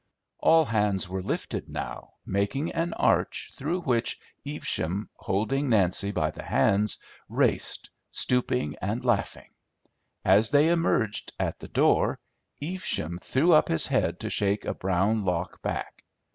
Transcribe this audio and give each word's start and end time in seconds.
All 0.39 0.65
hands 0.65 1.07
were 1.07 1.21
lifted 1.21 1.69
now, 1.69 2.13
making 2.25 2.71
an 2.71 2.93
arch 2.93 3.51
through 3.55 3.81
which 3.81 4.19
Evesham, 4.43 5.11
holding 5.15 5.69
Nancy 5.69 6.09
by 6.09 6.31
the 6.31 6.41
hands, 6.41 6.97
raced, 7.29 7.91
stooping 8.09 8.75
and 8.81 9.05
laughing. 9.05 9.51
As 10.25 10.49
they 10.49 10.69
emerged 10.69 11.33
at 11.39 11.59
the 11.59 11.67
door, 11.67 12.17
Evesham 12.59 13.19
threw 13.19 13.53
up 13.53 13.67
his 13.67 13.85
head 13.85 14.19
to 14.21 14.31
shake 14.31 14.65
a 14.65 14.73
brown 14.73 15.23
lock 15.23 15.61
back. 15.61 16.03